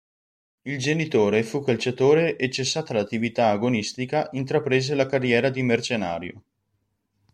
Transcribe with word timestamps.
Il 0.63 0.79
genitore 0.79 1.43
fu 1.43 1.59
calciatore 1.61 2.35
e 2.35 2.49
cessata 2.49 2.91
l'attività 2.95 3.49
agonistica 3.49 4.29
intraprese 4.31 4.95
la 4.95 5.05
carriera 5.05 5.51
di 5.51 5.61
mercenario. 5.61 6.43